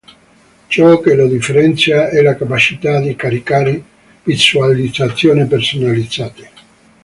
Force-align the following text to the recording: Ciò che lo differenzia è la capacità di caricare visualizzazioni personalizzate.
Ciò 0.65 0.99
che 0.99 1.13
lo 1.13 1.27
differenzia 1.27 2.09
è 2.09 2.23
la 2.23 2.33
capacità 2.35 2.99
di 2.99 3.15
caricare 3.15 3.83
visualizzazioni 4.23 5.45
personalizzate. 5.45 6.49